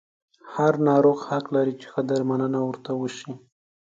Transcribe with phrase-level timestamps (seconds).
[0.53, 3.31] هر ناروغ حق لري چې ښه درملنه ورته وشي.